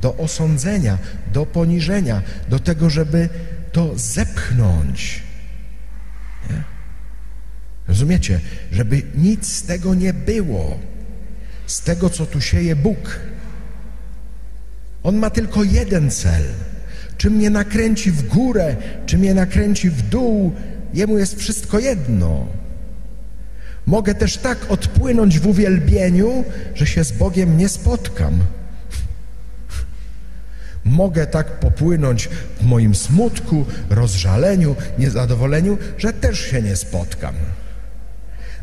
[0.00, 0.98] do osądzenia,
[1.32, 3.28] do poniżenia, do tego, żeby
[3.72, 5.22] to zepchnąć.
[6.50, 6.62] Nie?
[7.88, 8.40] Rozumiecie?
[8.72, 10.78] Żeby nic z tego nie było,
[11.66, 13.20] z tego, co tu sieje Bóg.
[15.02, 16.44] On ma tylko jeden cel.
[17.16, 20.54] Czy mnie nakręci w górę, czy mnie nakręci w dół,
[20.94, 22.46] jemu jest wszystko jedno.
[23.86, 26.44] Mogę też tak odpłynąć w uwielbieniu,
[26.74, 28.40] że się z Bogiem nie spotkam.
[30.84, 32.28] Mogę tak popłynąć
[32.60, 37.34] w moim smutku, rozżaleniu, niezadowoleniu, że też się nie spotkam.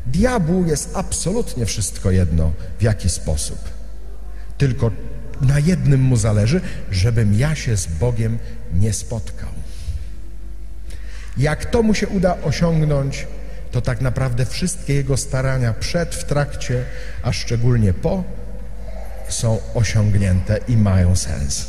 [0.06, 3.60] Diabłu jest absolutnie wszystko jedno, w jaki sposób.
[4.58, 4.92] Tylko
[5.42, 8.38] na jednym mu zależy, żebym ja się z Bogiem
[8.74, 9.50] nie spotkał.
[11.38, 13.28] Jak to mu się uda osiągnąć,
[13.72, 16.84] to tak naprawdę wszystkie jego starania przed, w trakcie,
[17.24, 18.24] a szczególnie po
[19.30, 21.66] są osiągnięte i mają sens.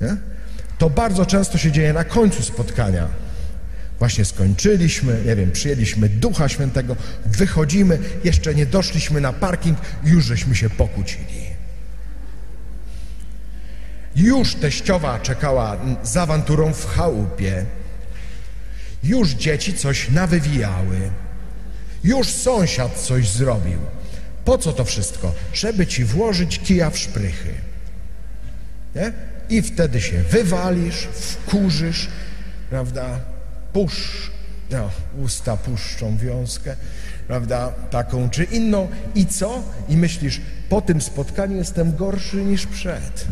[0.00, 0.16] Nie?
[0.78, 3.08] To bardzo często się dzieje na końcu spotkania.
[3.98, 6.96] Właśnie skończyliśmy, nie wiem, przyjęliśmy Ducha Świętego,
[7.26, 11.50] wychodzimy, jeszcze nie doszliśmy na parking, już żeśmy się pokłócili.
[14.16, 17.64] Już teściowa czekała z awanturą w chałupie.
[19.02, 21.10] Już dzieci coś nawywijały.
[22.04, 23.78] Już sąsiad coś zrobił.
[24.44, 25.34] Po co to wszystko?
[25.52, 27.54] Żeby ci włożyć kija w szprychy.
[28.94, 29.12] Nie?
[29.50, 32.08] I wtedy się wywalisz, wkurzysz,
[32.70, 33.20] prawda?
[33.72, 34.30] Pusz,
[34.70, 36.76] no, usta puszczą wiązkę,
[37.26, 37.72] prawda?
[37.90, 38.88] Taką czy inną.
[39.14, 39.62] I co?
[39.88, 43.26] I myślisz, po tym spotkaniu jestem gorszy niż przed.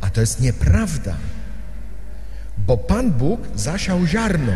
[0.00, 1.16] A to jest nieprawda,
[2.66, 4.52] bo Pan Bóg zasiał ziarno.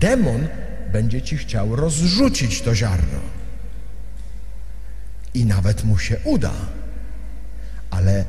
[0.00, 0.48] Demon
[0.92, 3.20] będzie ci chciał rozrzucić to ziarno.
[5.34, 6.52] I nawet mu się uda.
[7.90, 8.24] Ale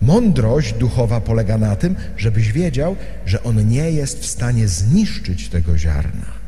[0.00, 5.78] mądrość duchowa polega na tym, żebyś wiedział, że on nie jest w stanie zniszczyć tego
[5.78, 6.40] ziarna.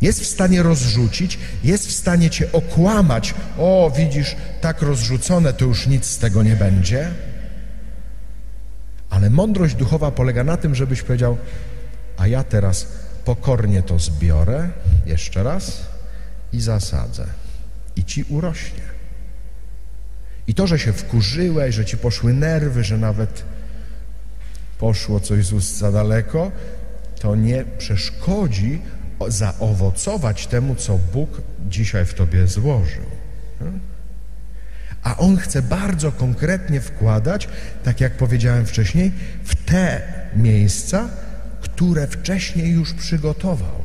[0.00, 3.34] Jest w stanie rozrzucić, jest w stanie cię okłamać.
[3.58, 7.10] O, widzisz, tak rozrzucone, to już nic z tego nie będzie.
[9.14, 11.36] Ale mądrość duchowa polega na tym, żebyś powiedział,
[12.16, 12.88] a ja teraz
[13.24, 14.68] pokornie to zbiorę,
[15.06, 15.86] jeszcze raz,
[16.52, 17.26] i zasadzę.
[17.96, 18.82] I ci urośnie.
[20.46, 23.44] I to, że się wkurzyłeś, że ci poszły nerwy, że nawet
[24.78, 26.52] poszło coś z ust za daleko,
[27.20, 28.80] to nie przeszkodzi
[29.28, 33.04] zaowocować temu, co Bóg dzisiaj w tobie złożył.
[35.04, 37.48] A On chce bardzo konkretnie wkładać,
[37.84, 39.12] tak jak powiedziałem wcześniej,
[39.44, 40.02] w te
[40.36, 41.08] miejsca,
[41.60, 43.82] które wcześniej już przygotował.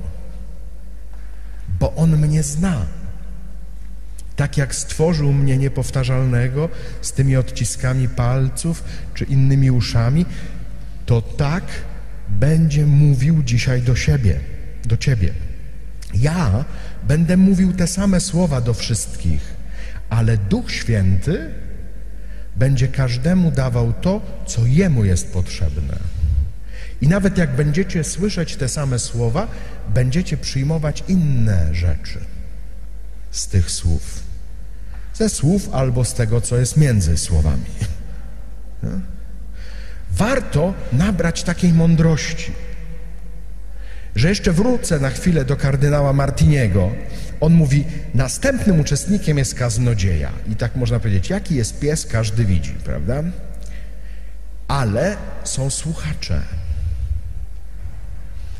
[1.80, 2.86] Bo On mnie zna.
[4.36, 6.70] Tak jak stworzył mnie niepowtarzalnego
[7.02, 10.26] z tymi odciskami palców czy innymi uszami,
[11.06, 11.64] to tak
[12.30, 14.40] będzie mówił dzisiaj do siebie
[14.86, 15.34] do Ciebie.
[16.14, 16.66] Ja
[17.04, 19.42] będę mówił te same słowa do wszystkich,
[20.10, 21.54] ale Duch Święty
[22.56, 25.98] będzie każdemu dawał to, co jemu jest potrzebne.
[27.02, 29.48] I nawet jak będziecie słyszeć te same słowa,
[29.94, 32.20] będziecie przyjmować inne rzeczy
[33.32, 34.24] z tych słów.
[35.14, 37.66] Ze słów albo z tego, co jest między słowami.
[40.12, 42.52] Warto nabrać takiej mądrości,
[44.16, 46.92] że jeszcze wrócę na chwilę do kardynała Martiniego.
[47.42, 50.32] On mówi, następnym uczestnikiem jest kaznodzieja.
[50.52, 53.24] I tak można powiedzieć, jaki jest pies, każdy widzi, prawda?
[54.68, 56.42] Ale są słuchacze.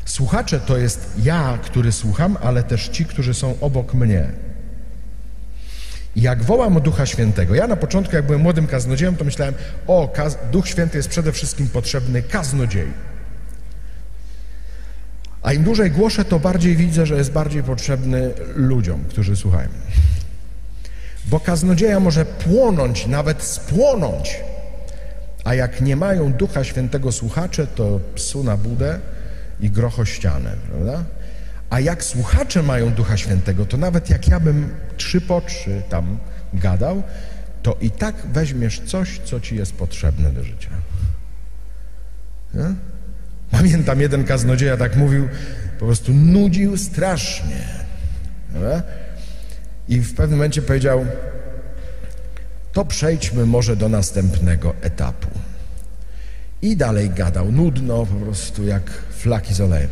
[0.04, 4.24] Słuchacze to jest ja, który słucham, ale też ci, którzy są obok mnie.
[6.16, 9.54] I jak wołam Ducha Świętego, ja na początku, jak byłem młodym kaznodziejem, to myślałem,
[9.86, 10.12] o,
[10.52, 12.92] Duch Święty jest przede wszystkim potrzebny kaznodziei.
[15.42, 19.68] A im dłużej głoszę, to bardziej widzę, że jest bardziej potrzebny ludziom, którzy słuchają.
[21.26, 24.40] Bo kaznodzieja może płonąć, nawet spłonąć,
[25.44, 28.98] a jak nie mają Ducha Świętego słuchacze, to psu na budę
[29.60, 31.04] i grocho ścianę, prawda?
[31.70, 36.18] A jak słuchacze mają Ducha Świętego, to nawet jak ja bym trzy po trzy tam
[36.54, 37.02] gadał,
[37.62, 40.70] to i tak weźmiesz coś, co ci jest potrzebne do życia.
[42.54, 42.74] Nie?
[43.50, 45.28] Pamiętam, jeden kaznodzieja tak mówił,
[45.78, 47.64] po prostu nudził strasznie.
[48.50, 48.82] Prawda?
[49.88, 51.06] I w pewnym momencie powiedział,
[52.72, 55.28] to przejdźmy może do następnego etapu.
[56.62, 59.90] I dalej gadał, nudno, po prostu jak flaki z olejem.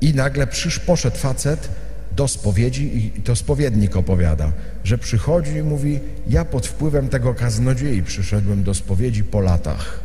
[0.00, 1.68] I nagle przysz, poszedł facet
[2.16, 4.52] do spowiedzi i to spowiednik opowiada,
[4.84, 10.00] że przychodzi i mówi, ja pod wpływem tego kaznodziei przyszedłem do spowiedzi po latach.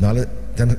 [0.00, 0.26] No ale
[0.56, 0.76] ten,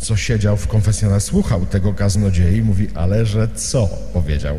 [0.00, 3.88] co siedział w konfesjonale, słuchał tego kaznodziei i mówi, ale że co?
[4.12, 4.56] Powiedział.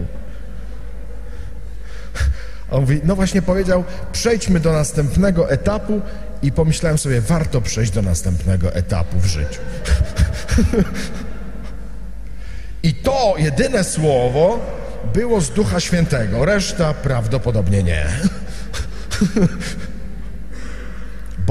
[2.71, 6.01] On mówi, no właśnie powiedział, przejdźmy do następnego etapu
[6.41, 9.62] i pomyślałem sobie, warto przejść do następnego etapu w życiu.
[12.84, 14.60] I to jedyne słowo
[15.13, 18.08] było z Ducha Świętego, reszta prawdopodobnie nie.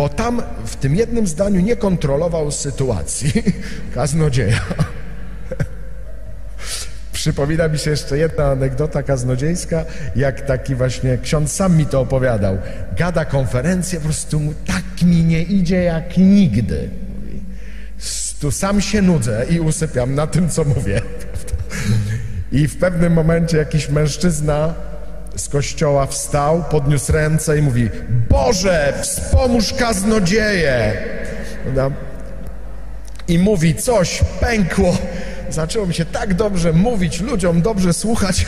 [0.00, 3.32] Bo tam w tym jednym zdaniu nie kontrolował sytuacji
[3.94, 4.60] kaznodzieja.
[7.12, 9.84] Przypomina mi się jeszcze jedna anegdota kaznodziejska,
[10.16, 12.58] jak taki właśnie ksiądz sam mi to opowiadał.
[12.96, 16.90] Gada konferencję, po prostu mu tak mi nie idzie jak nigdy.
[18.40, 21.02] Tu sam się nudzę i usypiam na tym, co mówię.
[22.52, 24.74] I w pewnym momencie jakiś mężczyzna
[25.36, 27.90] z kościoła wstał, podniósł ręce i mówi
[28.28, 30.92] Boże, wspomóż kaznodzieję!
[33.28, 34.96] I mówi coś, pękło.
[35.50, 38.46] Zaczęło mi się tak dobrze mówić, ludziom dobrze słuchać.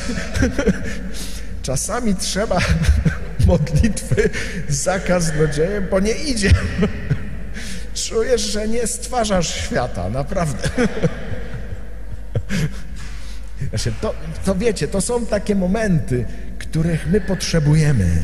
[1.63, 2.59] Czasami trzeba
[3.47, 4.31] modlitwy
[4.69, 6.51] za kaznodziejem, bo nie idzie.
[8.09, 10.69] Czujesz, że nie stwarzasz świata, naprawdę.
[14.01, 14.15] To,
[14.45, 16.25] to wiecie, to są takie momenty,
[16.73, 18.23] których my potrzebujemy.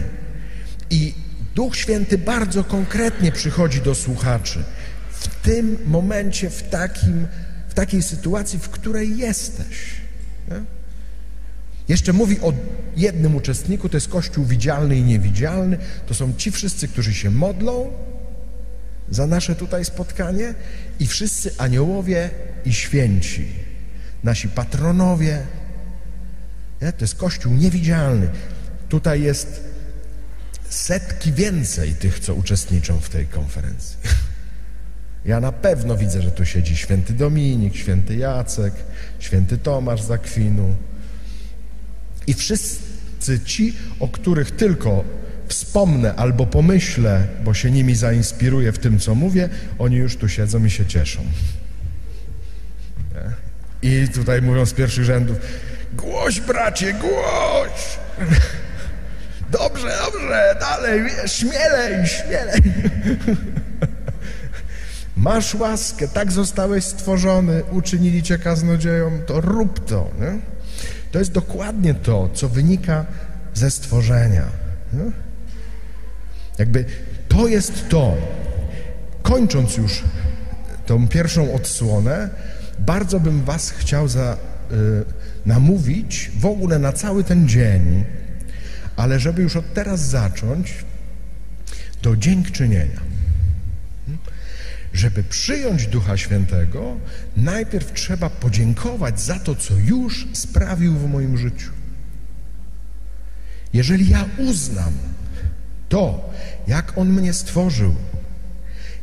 [0.91, 1.15] I
[1.55, 4.65] Duch Święty bardzo konkretnie przychodzi do słuchaczy.
[5.11, 7.27] W tym momencie, w, takim,
[7.69, 9.77] w takiej sytuacji, w której jesteś.
[10.51, 10.61] Nie?
[11.89, 12.53] Jeszcze mówi o
[12.97, 15.79] jednym uczestniku, to jest Kościół widzialny i niewidzialny.
[16.07, 17.91] To są ci wszyscy, którzy się modlą
[19.11, 20.55] za nasze tutaj spotkanie
[21.01, 22.31] i wszyscy aniołowie
[22.65, 23.47] i święci
[24.25, 25.43] nasi patronowie.
[26.83, 26.93] Nie?
[26.93, 28.29] To jest Kościół niewidzialny.
[28.89, 29.65] Tutaj jest
[30.69, 33.97] setki więcej tych, co uczestniczą w tej konferencji.
[35.25, 38.75] Ja na pewno widzę, że tu siedzi święty Dominik, święty Jacek,
[39.19, 40.77] święty Tomasz z Akwinu.
[42.27, 45.05] I wszyscy ci, o których tylko
[45.49, 50.65] wspomnę albo pomyślę, bo się nimi zainspiruję w tym, co mówię, oni już tu siedzą
[50.65, 51.21] i się cieszą.
[53.83, 55.37] I tutaj mówią z pierwszych rzędów,
[55.99, 57.99] głoś bracie, głoś!
[59.51, 62.63] Dobrze, dobrze, dalej, śmielej, śmielej.
[65.17, 70.11] Masz łaskę, tak zostałeś stworzony, uczynili cię kaznodzieją, to rób to.
[70.21, 70.39] Nie?
[71.13, 73.05] To jest dokładnie to, co wynika
[73.55, 74.45] ze stworzenia.
[74.93, 75.11] Nie?
[76.59, 76.85] Jakby
[77.29, 78.17] to jest to.
[79.23, 80.03] Kończąc już
[80.87, 82.29] tą pierwszą odsłonę,
[82.79, 84.37] bardzo bym Was chciał za,
[84.73, 85.05] y,
[85.49, 88.05] namówić w ogóle na cały ten dzień,
[88.97, 90.75] ale żeby już od teraz zacząć,
[92.03, 93.01] do dziękczynienia.
[94.93, 96.97] Żeby przyjąć Ducha Świętego,
[97.37, 101.71] najpierw trzeba podziękować za to, co już sprawił w moim życiu.
[103.73, 104.93] Jeżeli ja uznam
[105.89, 106.31] to,
[106.67, 107.95] jak On mnie stworzył,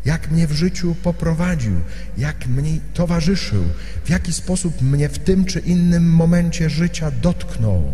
[0.06, 1.74] jak mnie w życiu poprowadził,
[2.18, 3.64] jak mnie towarzyszył,
[4.06, 7.91] w jaki sposób mnie w tym czy innym momencie życia dotknął.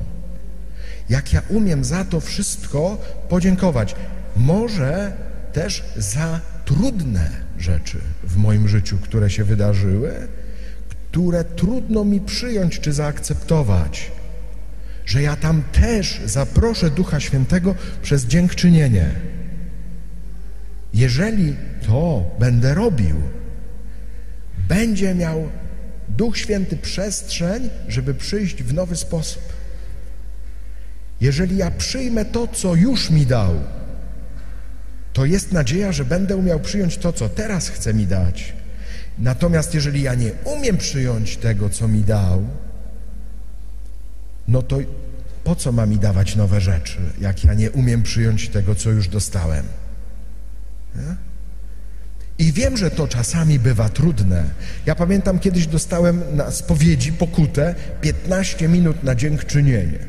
[1.09, 3.95] Jak ja umiem za to wszystko podziękować.
[4.35, 5.13] Może
[5.53, 10.13] też za trudne rzeczy w moim życiu, które się wydarzyły,
[10.89, 14.11] które trudno mi przyjąć czy zaakceptować,
[15.05, 19.09] że ja tam też zaproszę Ducha Świętego przez dziękczynienie.
[20.93, 21.55] Jeżeli
[21.87, 23.15] to będę robił,
[24.67, 25.49] będzie miał
[26.09, 29.41] Duch Święty przestrzeń, żeby przyjść w nowy sposób.
[31.21, 33.53] Jeżeli ja przyjmę to, co już mi dał,
[35.13, 38.53] to jest nadzieja, że będę umiał przyjąć to, co teraz chce mi dać.
[39.19, 42.45] Natomiast jeżeli ja nie umiem przyjąć tego, co mi dał,
[44.47, 44.79] no to
[45.43, 49.07] po co ma mi dawać nowe rzeczy, jak ja nie umiem przyjąć tego, co już
[49.07, 49.65] dostałem?
[52.39, 54.43] I wiem, że to czasami bywa trudne.
[54.85, 59.99] Ja pamiętam, kiedyś dostałem na spowiedzi pokutę 15 minut na dziękczynienie.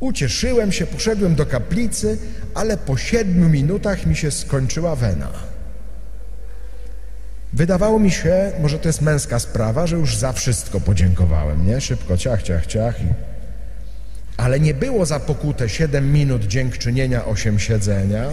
[0.00, 2.18] Ucieszyłem się, poszedłem do kaplicy,
[2.54, 5.30] ale po siedmiu minutach mi się skończyła wena.
[7.52, 11.80] Wydawało mi się, może to jest męska sprawa, że już za wszystko podziękowałem, nie?
[11.80, 12.96] Szybko, ciach, ciach, ciach.
[14.36, 18.24] Ale nie było za pokutę 7 minut dziękczynienia, 8 siedzenia,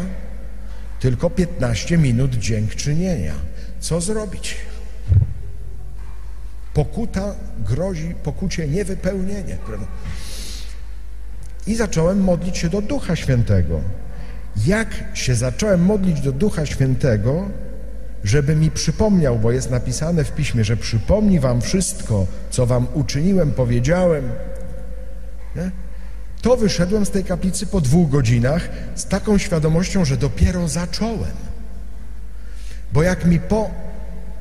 [0.99, 3.33] tylko 15 minut dziękczynienia.
[3.79, 4.55] Co zrobić?
[6.73, 9.57] Pokuta grozi pokucie niewypełnienie.
[11.67, 13.81] I zacząłem modlić się do Ducha Świętego.
[14.65, 17.49] Jak się zacząłem modlić do Ducha Świętego,
[18.23, 23.51] żeby mi przypomniał, bo jest napisane w piśmie, że przypomni wam wszystko, co wam uczyniłem,
[23.51, 24.29] powiedziałem,
[25.55, 25.71] nie?
[26.45, 31.31] To wyszedłem z tej kaplicy po dwóch godzinach z taką świadomością, że dopiero zacząłem.
[32.93, 33.39] Bo jak mi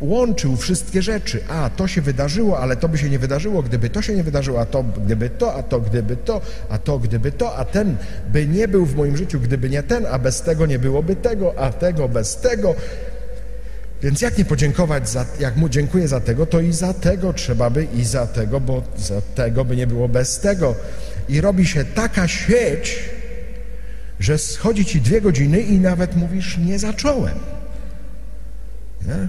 [0.00, 4.02] połączył wszystkie rzeczy, a to się wydarzyło, ale to by się nie wydarzyło, gdyby to
[4.02, 7.57] się nie wydarzyło, a to gdyby to, a to gdyby to, a to gdyby to,
[7.57, 7.96] a ten
[8.32, 11.59] by nie był w moim życiu, gdyby nie ten, a bez tego nie byłoby tego,
[11.59, 12.74] a tego bez tego.
[14.02, 17.70] Więc jak nie podziękować, za, jak mu dziękuję za tego, to i za tego trzeba
[17.70, 20.74] by i za tego, bo za tego by nie było bez tego.
[21.28, 22.98] I robi się taka sieć,
[24.20, 27.38] że schodzi ci dwie godziny i nawet mówisz, nie zacząłem.
[29.06, 29.28] Nie?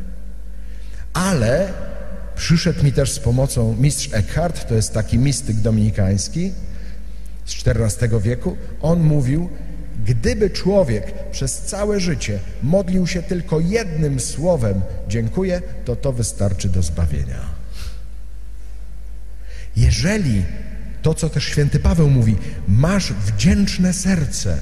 [1.13, 1.73] Ale
[2.35, 6.51] przyszedł mi też z pomocą mistrz Eckhart, to jest taki mistyk dominikański
[7.45, 8.57] z XIV wieku.
[8.81, 9.49] On mówił,
[10.05, 16.81] Gdyby człowiek przez całe życie modlił się tylko jednym słowem dziękuję, to to wystarczy do
[16.81, 17.41] zbawienia.
[19.75, 20.43] Jeżeli
[21.05, 22.35] to, co też święty Paweł mówi,
[22.67, 24.57] masz wdzięczne serce,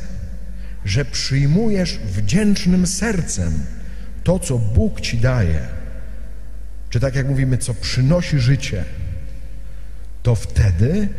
[0.85, 3.53] że przyjmujesz wdzięcznym sercem
[4.23, 5.59] to, co Bóg ci daje,
[6.89, 8.85] czy tak jak mówimy, co przynosi życie,
[10.23, 11.09] to wtedy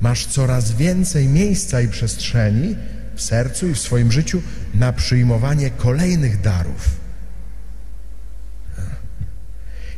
[0.00, 2.76] masz coraz więcej miejsca i przestrzeni
[3.14, 4.42] w sercu i w swoim życiu
[4.74, 6.90] na przyjmowanie kolejnych darów.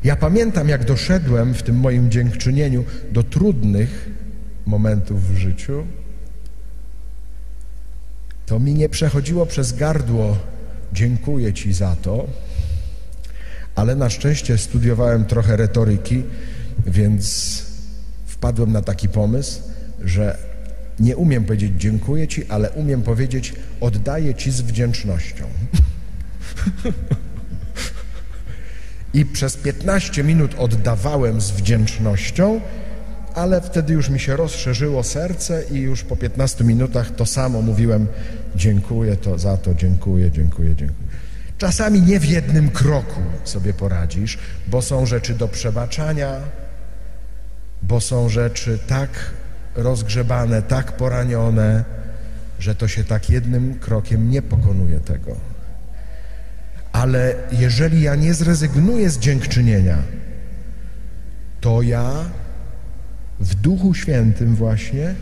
[0.05, 4.15] Ja pamiętam, jak doszedłem w tym moim dziękczynieniu do trudnych
[4.66, 5.86] momentów w życiu,
[8.46, 10.36] to mi nie przechodziło przez gardło
[10.92, 12.26] dziękuję Ci za to,
[13.74, 16.22] ale na szczęście studiowałem trochę retoryki,
[16.86, 17.62] więc
[18.26, 19.60] wpadłem na taki pomysł,
[20.04, 20.38] że
[21.00, 25.44] nie umiem powiedzieć dziękuję Ci, ale umiem powiedzieć oddaję Ci z wdzięcznością.
[29.14, 32.60] I przez 15 minut oddawałem z wdzięcznością,
[33.37, 38.07] ale wtedy już mi się rozszerzyło serce i już po 15 minutach to samo mówiłem
[38.57, 41.09] dziękuję to za to, dziękuję, dziękuję, dziękuję.
[41.59, 46.41] Czasami nie w jednym kroku sobie poradzisz, bo są rzeczy do przebaczania,
[47.82, 49.11] bo są rzeczy tak
[49.74, 51.84] rozgrzebane, tak poranione,
[52.59, 55.37] że to się tak jednym krokiem nie pokonuje tego.
[56.93, 59.99] Ale jeżeli ja nie zrezygnuję z dziękczynienia,
[61.61, 62.24] to ja
[63.41, 65.14] w Duchu Świętym właśnie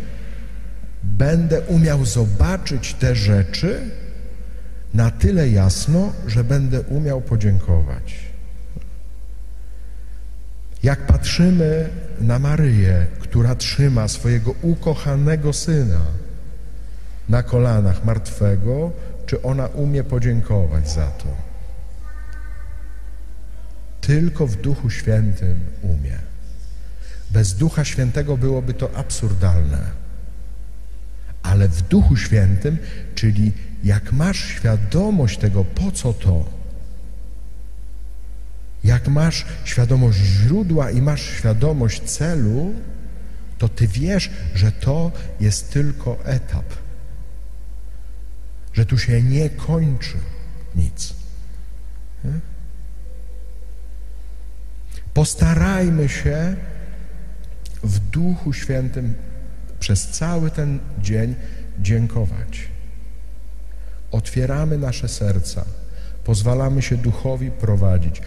[1.02, 3.90] będę umiał zobaczyć te rzeczy
[4.94, 8.34] na tyle jasno, że będę umiał podziękować.
[10.82, 11.88] Jak patrzymy
[12.20, 16.00] na Maryję, która trzyma swojego ukochanego syna
[17.28, 18.92] na kolanach martwego,
[19.26, 21.28] czy ona umie podziękować za to?
[24.00, 26.23] Tylko w Duchu Świętym umie.
[27.34, 29.78] Bez Ducha Świętego byłoby to absurdalne.
[31.42, 32.78] Ale w Duchu Świętym,
[33.14, 33.52] czyli
[33.84, 36.44] jak masz świadomość tego, po co to,
[38.84, 42.74] Jak masz świadomość źródła i masz świadomość celu,
[43.58, 46.64] to ty wiesz, że to jest tylko etap.
[48.72, 50.16] Że tu się nie kończy
[50.74, 51.14] nic.
[55.14, 56.56] Postarajmy się
[57.84, 59.14] w Duchu Świętym
[59.80, 61.34] przez cały ten dzień
[61.80, 62.68] dziękować.
[64.10, 65.64] Otwieramy nasze serca,
[66.24, 68.22] pozwalamy się Duchowi prowadzić,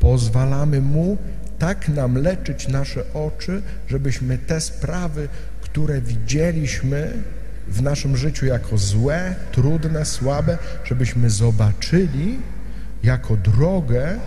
[0.00, 1.16] pozwalamy Mu
[1.58, 5.28] tak nam leczyć nasze oczy, żebyśmy te sprawy,
[5.60, 7.12] które widzieliśmy
[7.68, 12.38] w naszym życiu jako złe, trudne, słabe, żebyśmy zobaczyli
[13.02, 14.18] jako drogę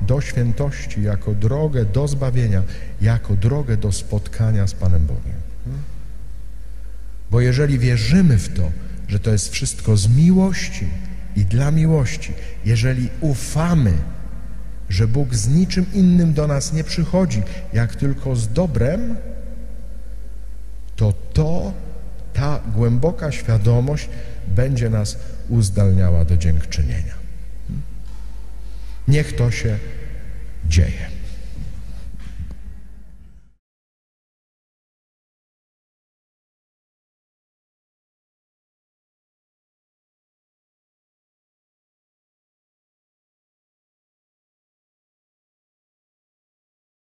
[0.00, 2.62] do świętości, jako drogę do zbawienia,
[3.00, 5.38] jako drogę do spotkania z Panem Bogiem.
[7.30, 8.70] Bo jeżeli wierzymy w to,
[9.08, 10.86] że to jest wszystko z miłości
[11.36, 12.32] i dla miłości,
[12.64, 13.92] jeżeli ufamy,
[14.88, 17.42] że Bóg z niczym innym do nas nie przychodzi,
[17.72, 19.16] jak tylko z dobrem,
[20.96, 21.72] to to,
[22.32, 24.08] ta głęboka świadomość
[24.48, 25.18] będzie nas
[25.48, 27.17] uzdalniała do dziękczynienia.
[29.08, 29.78] Niech to się
[30.66, 31.17] dzieje.